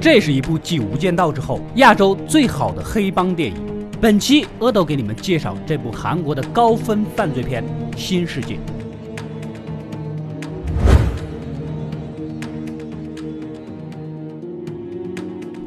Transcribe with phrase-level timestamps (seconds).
[0.00, 3.56] 这是一部继《无间道》之后亚洲最好的黑帮电影。
[4.00, 7.64] 本期阿斗给你们介绍这部韩国的高分犯罪片
[7.96, 8.54] 《新世界》。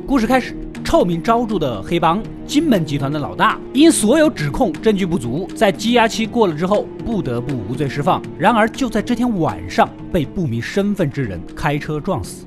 [0.08, 0.56] 故事开始。
[0.84, 8.22] 臭名昭著的黑帮金门集团的老大，因所有指控证据不足，在羁押期过了之后，不得不无罪释放。
[8.38, 12.46] 然而，就在这天晚上，被不明身份之人开车撞死。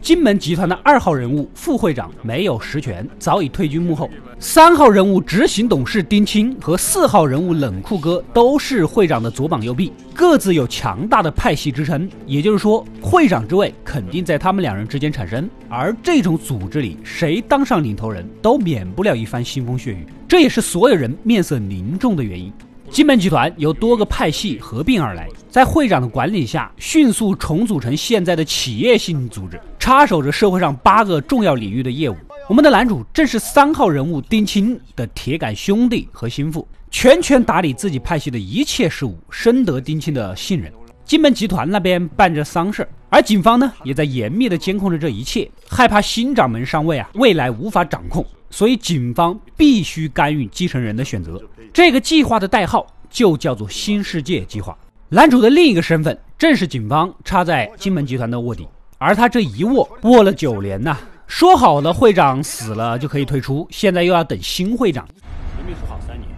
[0.00, 4.08] 金门集团的二号人物副会长没有实权，早已退居幕后。
[4.38, 12.08] 三号人物执行董事丁青和四号人物冷酷哥都是会长的左膀右臂，各自有强大的派系支撑。
[12.26, 15.48] 也就是说，会长之位肯定在他们两人之间产生。
[15.68, 22.50] 而这种组织里，谁当上领头人都免不了一番腥风血雨，这也是所有人面色凝重的原因。
[22.88, 32.16] 金门集团由多个派系合并而来，在会长的管理下，迅速重组成现在的企业性组织，插手着社会上八个重要领域的业务。
[32.48, 40.70] 我们的男主正是三号人物丁青的铁杆兄弟和心腹，全权打理自己派系的一切事务，深得丁青的信任。
[41.04, 51.40] 金门集团那边办着丧事，而警方呢，也在严密的监控着这一切，害怕新掌门上位啊，未来无法掌控，所以警方必须干预继承人的选择。
[51.72, 54.76] 这个计划的代号就叫做“新世界计划”。
[55.08, 58.68] 男主的另一个身份正是警方插在金门集团的卧底，
[59.02, 60.94] 而他这一握握了九年呐。
[61.26, 65.08] 说好了会长死了就可以退出，现在又要等新会长。
[65.56, 66.28] 明明说好三年，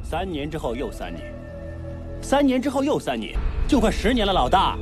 [0.00, 1.34] 三年之后又三年，
[2.20, 3.34] 三年之后又三年，
[3.66, 4.76] 就快十年了，老大。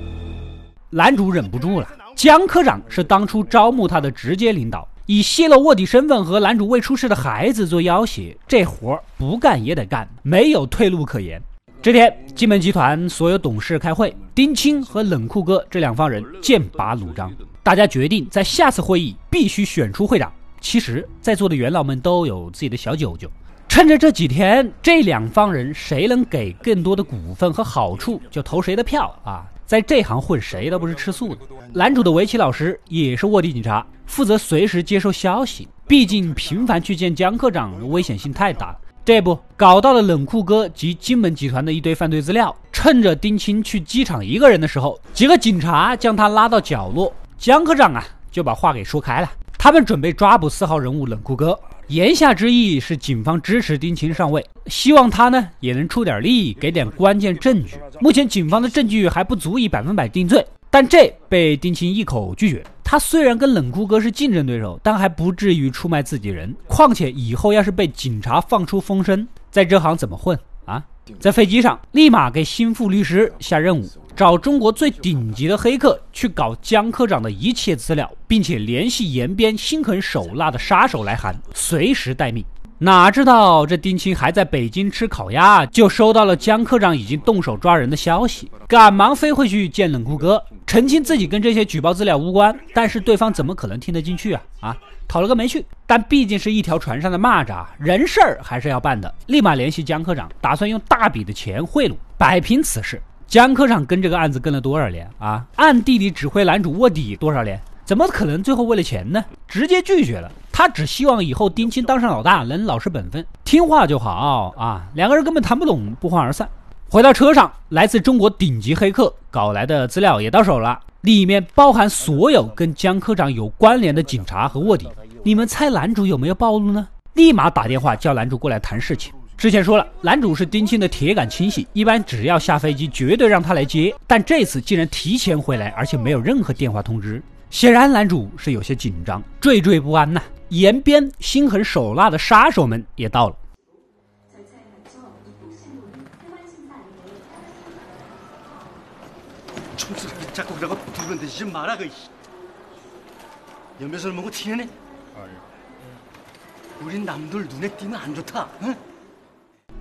[0.90, 1.88] 男主忍不住了。
[2.14, 4.86] 江科长是当初招募他的直接领导。
[5.06, 11.40] 以泄露卧底身份和男主未出世的孩子做要挟，这活儿不干也得干，没有退路可言。
[11.86, 17.32] 这天，金门集团所有董事开会，丁青和冷酷哥这两方人剑拔弩张，
[17.62, 20.32] 大家决定在下次会议必须选出会长。
[20.60, 23.30] 其实，在座的元老们都有自己的小九九，
[23.68, 29.46] 趁着这几天，这两方人谁能给更多的股份和好处，就投谁的票啊！
[29.64, 31.40] 在这行混，谁都不是吃素的。
[31.72, 35.68] 男主的围棋老师也是卧底警察，负责随时接收消息。
[35.86, 38.76] 毕竟频繁去见江科长，危险性太大。
[39.06, 42.52] 这不搞到了冷酷哥及金门集团的一堆犯罪资料。
[42.72, 47.14] 趁着丁青去机场一个人的时候，几个警察将他拉到角落。
[47.38, 49.30] 江科长啊，就把话给说开了。
[49.56, 51.56] 他们准备抓捕四号人物冷酷哥。
[51.86, 57.76] 言下之意是，警方支持丁青上位，希望他呢也能出点力，给点关键证据。
[58.00, 62.64] 目前警方的证据还不足以百分百定罪，但这被丁青一口拒绝。
[62.88, 66.54] 他虽然跟冷酷哥是竞争对手，但还不至于出卖自己人。
[66.68, 70.84] 况且以后要是被警察放出风声，在这行怎么混啊？
[71.18, 73.84] 在飞机上，立马给心腹律师下任务。
[74.14, 82.44] 找中国最顶级的黑客去搞江科长的一切资料，并且联系延边心狠手辣的杀手来函，随时待命。
[82.78, 92.54] 哪知道这丁青还在北京吃烤鸭，就收到了江科长已经动手抓人的消息，赶忙飞回去见冷酷哥，澄清自己跟这些举报资料无关。
[92.74, 94.42] 但是对方怎么可能听得进去啊？
[94.60, 94.76] 啊，
[95.08, 95.64] 讨了个没趣。
[95.86, 99.14] 但毕竟是一条船上的蚂蚱，人事儿还是要办的。
[99.26, 103.00] 立马联系江科长，打算用大笔的钱贿赂，摆平此事。
[103.26, 105.46] 江科长跟这个案子跟了多少年啊？
[105.56, 107.58] 暗地里指挥男主卧底多少年？
[107.86, 109.24] 怎么可能最后为了钱呢？
[109.46, 110.28] 直接拒绝了。
[110.50, 114.88] 他只希望以后丁青当上老大，能老实本分，听话就好啊。
[114.94, 116.48] 两个人根本谈不拢，不欢而散。
[116.90, 124.88] 回到车上，来自中国顶级黑客搞来的资料也到手了，里面包含所有跟江科长有关联的警察和卧底。
[125.22, 126.88] 你们猜男主有没有暴露呢？
[127.14, 129.12] 立马打电话叫男主过来谈事情。
[129.36, 133.94] 之前说了，男主是丁青的铁杆亲信，一般只要下飞机，绝对让他来接。
[134.08, 140.22] 但这次竟然提前回来，而且没有任何电话通知，显然男主是有些紧张，惴惴不安呐。
[140.50, 143.36] 延边心狠手辣的杀手们也到了。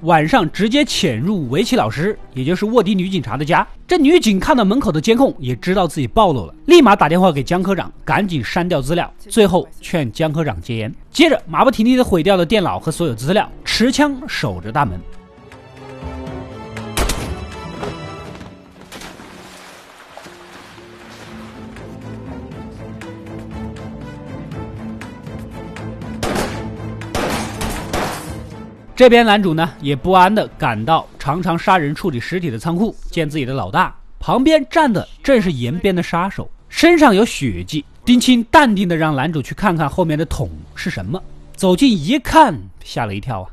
[0.02, 3.66] 晚上直接潜入围棋老师，也就是卧底女警察的家。
[3.88, 9.12] 这女警看到门口的监控，也知道自己暴露了，立马打电话给江科长，赶紧删掉资料。
[9.20, 15.00] 最后劝江科长戒烟，接着马不停蹄的毁掉了电脑和所有资料，持枪守着大门。
[28.96, 37.84] 这边男主呢也不安的赶到常常杀人处理尸体的仓库，见自己的老大旁边站的正是延边的杀手，身上有血迹。
[38.06, 41.22] 丁青淡定的让男主去看看后面的桶是什么，
[41.58, 43.52] 走近一看，吓了一跳啊！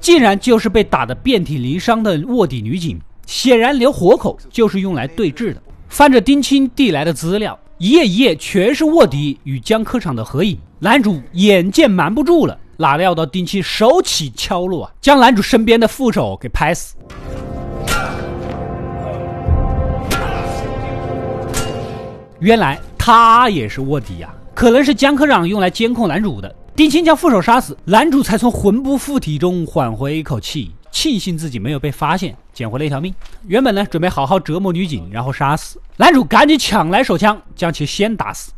[0.00, 5.62] 竟然就是被打得遍体鳞伤的卧底女警，显然留活口就是用来对峙的。
[5.90, 10.58] 翻着丁青递来的资料，一页一页全是卧底与江科长的合影。
[10.80, 12.58] 男主眼见瞒不住了。
[12.76, 16.96] 哪料到丁青手起敲落啊，将男主身边的副手给拍死。
[22.40, 26.52] 原来他也是卧底呀，可能是江科长用来监控男主的。
[26.74, 33.14] 丁青将副手杀死，男主才从魂不附体中缓回一口气，庆幸自己没有被发现，捡回了一条命。
[33.46, 38.50] 原本呢，准备好好折磨女警，然后杀死男主，赶紧抢来手枪，将其先打死。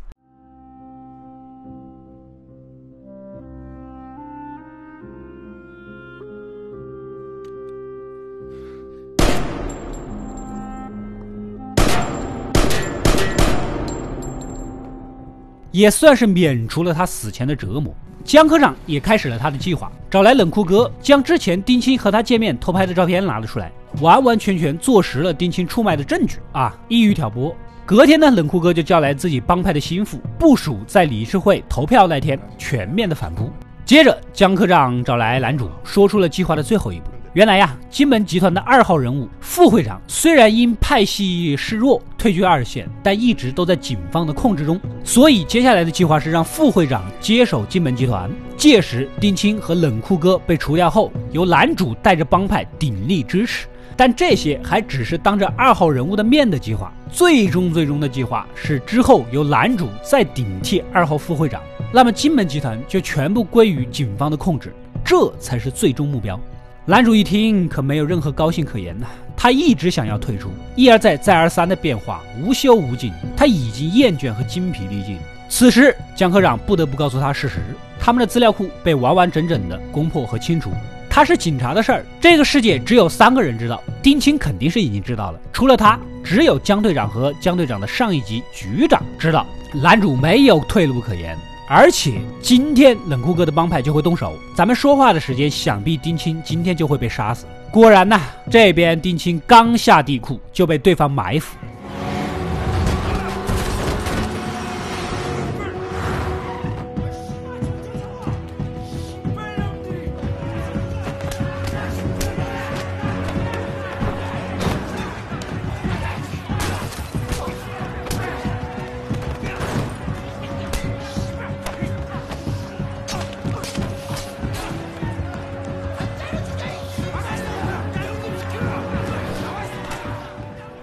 [15.71, 17.95] 也算是免除了他死前的折磨。
[18.25, 23.71] 江科长也开始了他的计划，找来冷酷哥，将之前丁青和他见面偷拍的照片拿了出来，
[24.01, 26.77] 完完全全坐实了丁青出卖的证据啊！
[26.89, 27.55] 一语挑拨。
[27.87, 33.53] 隔天呢，冷酷哥就叫来自己帮派的心腹，部署在理事会投票那天全面的反扑。
[33.85, 37.05] 接着，姜科长找来男主，说出了计划的最后一步。
[37.35, 44.81] 原来呀，金门集团的二号人物副会长虽然因派系示弱退居二线，但一直都在警方的控制中。
[45.03, 48.31] 所以接下来的计划是让副会长接手金门集团。
[48.57, 53.67] 届时，丁青和冷酷哥被除掉后，由男主带着帮派鼎力支持。
[53.97, 56.93] 但这些还只是当着二号人物的面的计划。
[57.11, 61.61] 最终，最终的计划是之后由男主再顶替二号副会长，
[61.93, 64.73] 那么金门集团就全部归于警方的控制，
[65.05, 66.39] 这才是最终目标。
[66.87, 69.07] 男主一听，可没有任何高兴可言呐。
[69.43, 75.19] 他一直想要退出，一而再，再而三的变化无休无尽，他已经厌倦和精疲力尽。
[75.49, 77.57] 此时，江科长不得不告诉他事实：
[77.99, 80.71] 他们的资料库被完完整整的攻破和清除。
[81.09, 83.83] 他是警察的事儿，这个世界只有三个人知道。
[84.03, 89.47] 丁青肯定是已经知道了，除了他，只有江队长和江队长的上一级局长知道。
[89.73, 91.35] 男主没有退路可言。
[91.67, 97.47] 而且今天冷酷哥的帮派就会动手，咱们说话的时间，想必丁青今天就会被杀死。
[97.73, 98.21] 果然呐，
[98.51, 101.57] 这边丁青刚下地库就被对方埋伏。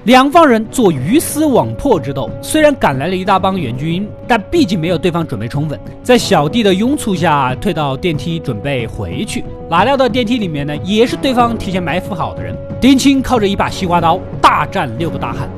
[0.07, 9.44] 两方人做鱼死网破之斗，虽然赶来了一大帮援军，但毕竟没有对方准备充分，在小弟的拥簇下退到电梯准备回去。
[9.69, 12.56] 哪料到电梯里面呢，也是对方提前埋伏好的人。
[12.80, 15.50] 丁青靠着一把西瓜刀大战六个大汉。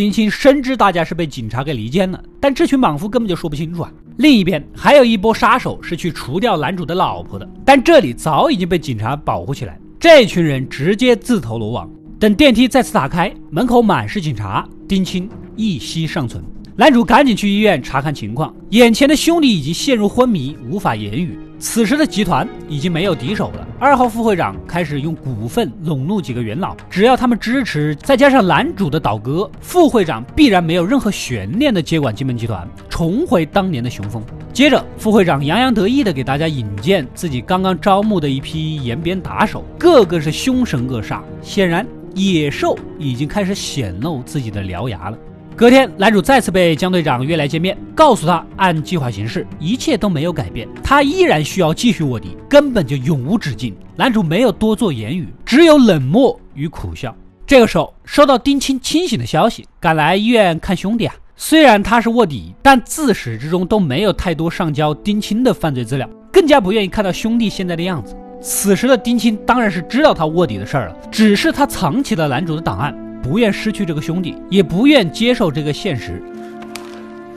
[0.00, 3.92] 丁青深知大家是被警察给离间了，但这群莽夫根本就说不清楚啊。
[4.16, 9.78] 另一边还有一波杀手是去除掉男主的老婆的，但这里早已经被警察保护起来。
[9.98, 11.86] 这群人直接自投罗网。
[12.18, 16.42] 等电梯再次打开，门口满是警察，丁青一息尚存。
[16.76, 21.38] 男主赶紧去医院查看情况，眼前的兄弟已经陷入昏迷，无法言语。
[21.60, 23.68] 此时的集团已经没有敌手了。
[23.78, 34.22] 二号副会长开始用股份笼络几个元老，只要他们支持，再加上男主的倒戈，副会长必然没有任何悬念的接管金门集团，重回当年的雄风。
[34.54, 45.18] 接着，副会长洋洋得意的给大家引荐自己刚刚招募的一批延边打手，个个是凶神恶煞，显然野兽已经开始显露自己的獠牙了。
[45.60, 53.76] 隔天，男主再次被江队长约来见面，告诉他按计划行事，一切都没有改变，他依然需要继续卧底，根本就永无止境。
[53.94, 57.14] 男主没有多做言语，只有冷漠与苦笑。
[57.46, 61.14] 这个时候，收到丁青清醒的消息，赶来医院看兄弟啊。
[61.36, 68.16] 虽然他是卧底，但自始至终都没有太多上交丁青的犯罪资料，更加不愿意看到兄弟现在的样子。
[68.40, 72.96] 此时的丁青当然是知道他卧底的事儿了，只是他藏起了男主的档案。
[73.22, 76.22] 不愿失去这个兄弟，也不愿接受这个现实。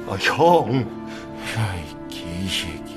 [0.10, 0.68] 哎呦，
[1.58, 2.92] 哎，真是的，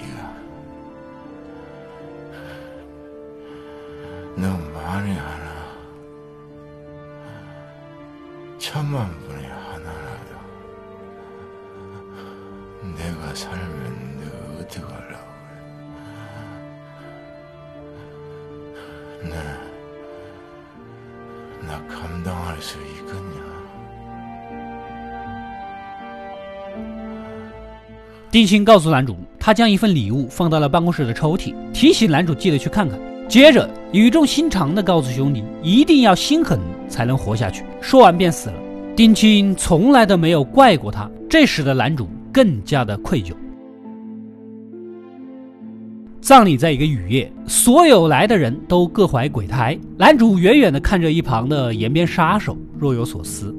[4.35, 5.27] 能嘛呢啊？
[8.59, 9.26] 千万。
[28.37, 33.01] 丁青告诉男主，他将一份礼物放到了办公室的抽屉，提醒男主记得去看看。
[33.27, 37.65] 接着语重心长地告诉兄弟，一定要心狠才能活下去。
[37.81, 38.57] 说完便死了。
[38.95, 43.33] 丁青从来都没有怪过他，这使得男主更加的愧疚。
[46.21, 49.79] 葬礼在一个雨夜，所有来的人都各怀鬼胎。
[49.97, 53.57] 男主远远地看着一旁的延边杀手，若有所思。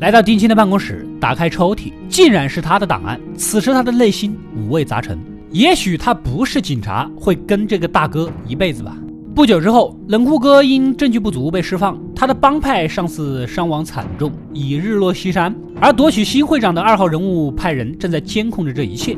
[0.00, 3.20] 来到丁青的办公室，打开抽屉，竟然是他的档案。
[3.36, 5.18] 此时他的内心五味杂陈。
[5.50, 8.96] 也许他不是警察，会跟这个大哥一辈子吧。
[9.34, 15.54] 不久之后，冷酷哥因证据不足被释放，他的帮派上司伤亡惨重，已日落西山。
[15.80, 19.16] 而夺取新会长的二号人物派人正在监控着这一切。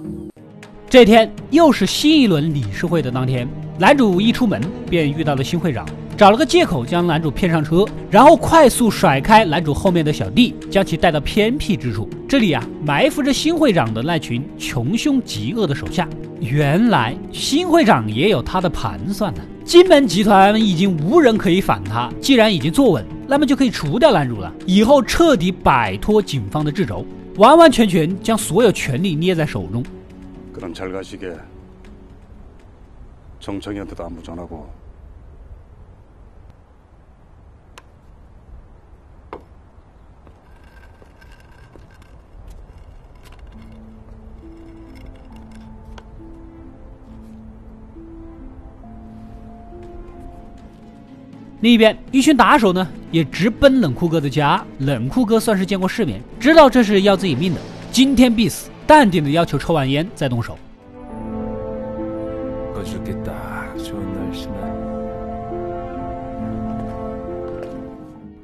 [0.88, 3.48] 这天又是新一轮理事会的当天，
[3.78, 5.84] 男主一出门便遇到了新会长。
[6.19, 12.09] 找了个借口将男主骗上车，然后快速甩开男主后面的小弟，将其带到偏僻之处。
[12.27, 16.05] 这里啊，埋伏着新会长的那群穷凶极恶的手下。
[16.41, 19.41] 原来新会长也有他的盘算呢。
[19.63, 27.05] 金门集团已经无人可以反他，既然已经坐稳，那么就可以除掉男主了，以后彻底摆脱警方的掣肘，
[27.37, 29.81] 完完全全将所有权力捏在手中。
[51.61, 54.63] 另一边，一群打手呢也直奔冷酷哥的家。
[54.77, 57.59] 冷酷哥算是见过世面，知道这是要自己命的，
[57.91, 60.57] 今天必死，淡定的要求抽完烟再动手。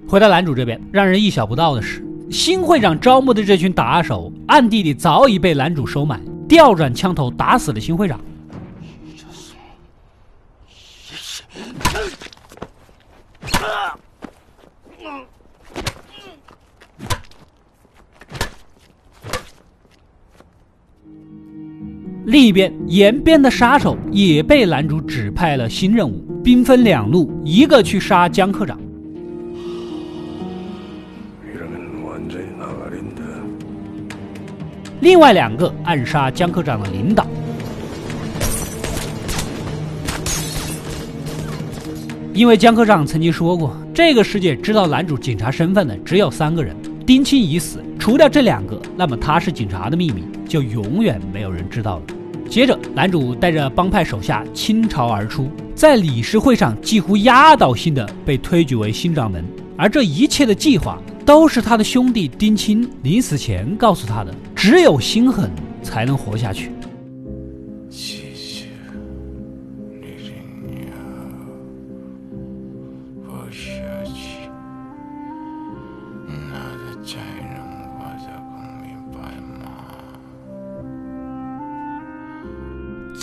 [0.07, 6.19] 回到男主这边，让人意想不到的是，新会长招募的这群打手，暗地里早已被男主收买，
[6.49, 8.19] 调转枪头打死了新会长。
[22.25, 28.77] 另一边，延边的杀手也被男主指派了新任务，兵分两路，一个去杀江科长，
[35.01, 37.25] 另外两个暗杀江科长的领导。
[42.35, 46.75] 因为江科长曾经说过，这个世界知道男主警察身份的只有三个人：
[47.05, 52.03] 丁青已死，除掉这两个，那么他是警察的秘密就永远没有人知道了。
[52.49, 59.41] 接着，男主带着帮派手下倾巢而出，在理事会上几乎压倒性的被推举为新掌门，
[59.77, 65.49] 而这一切的计划都是他的兄弟丁青临死前告诉他的：只有心狠
[65.81, 66.69] 才能活下去。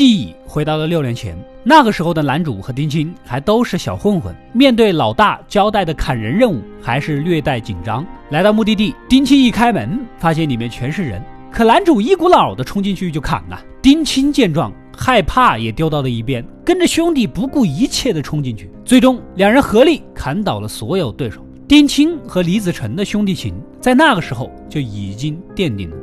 [0.01, 8.03] 记忆回到了六年前，那个时候的男主和丁青还都是小混混，面对老大交代的砍人任务，还是略带紧张。
[8.31, 13.63] 来到目的地，丁青一开门，发现里面全是人，可男主一股脑的冲进去就砍了。
[13.83, 21.47] 丁青见状，害怕也丢到了一边，跟着兄弟不顾一切的冲进去，最终两人合力砍倒了所有对手。
[21.69, 25.97] 丁青和李子成的兄弟情在那个时候就已经奠定了。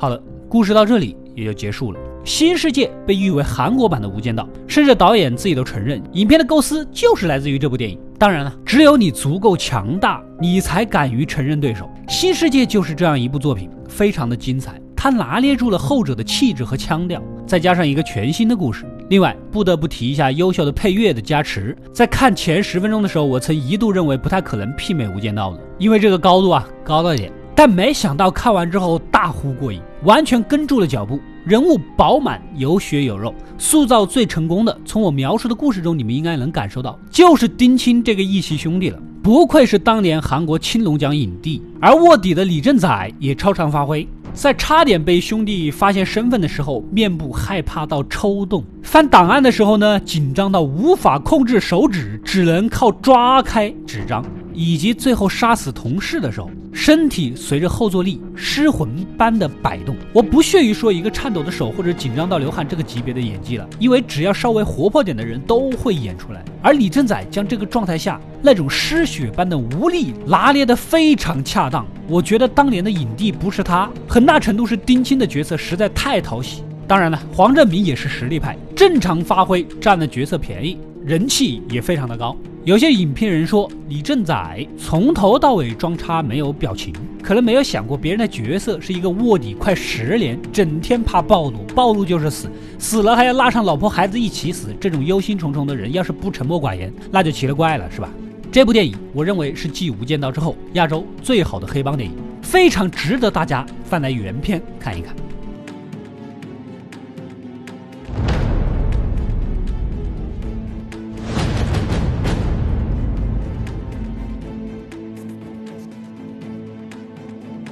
[0.00, 2.00] 好了，故事到这里也就结束了。
[2.24, 7.98] 《新世界》被誉为韩国版的《无间道》，甚至导演自己都承认，影片的构思就是来自于这部电影。
[8.18, 11.84] 当然了，只有你足够强大，你才敢于承认对手。
[12.10, 18.86] 《新世界》就是这样一部作品，非常的精彩，它拿捏住了后者的气质和腔调，再加上一个全新的故事。
[19.10, 21.76] 另外，不得不提一下优秀的配乐的加持。
[21.92, 27.30] 在看前十分钟的时候，我曾一度认为不太可能媲美《无间道》的，因为这个高度啊高了点。
[27.62, 34.74] 但没想到看完之后大呼过瘾，完全跟住了脚步，人物饱满有血有肉，塑造最成功的。
[34.82, 38.98] 从我描述的故事中，你们应该能感受到，就是丁青这个义气兄弟了。
[39.22, 54.24] 不愧是当年韩国青龙奖影帝，而卧底的李正宰也超常发挥，在差点被兄弟发现身份的时候，面部害怕到抽动；翻档案的时候呢，紧张到无法控制手指，只能靠抓开纸张。
[54.54, 59.96] 以及最后杀死同事的时候，身体随着后坐力失魂般的摆动。
[60.12, 66.44] 我不屑于说一个颤抖的手或者紧张到流汗这个级别的演技了，因为只要稍微活泼点的人都会演出来。
[66.62, 71.86] 而李正宰将这个状态下那种失血般的无力拿捏得非常恰当。
[72.06, 76.62] 我觉得当年的影帝不是他，很大程度是丁青的角色实在太讨喜。
[76.86, 82.36] 当然了，黄正明也是实力派，正常发挥占了角色便宜，人气也非常的高。
[82.64, 98.10] 有些影评人说，李正宰从头到尾装叉，没有表情，可能没有想过别人的角色是一个卧底快十年，整天怕暴露，暴露就是死，死了还要拉上老婆孩子一起死，这种忧心忡忡的人，要是不沉默寡言，那就奇了怪了，是吧？
[98.52, 105.16] 这部电影，我认为是继《无间道》之后，亚洲最好的黑帮电影，非常值得大家翻来原片看一看。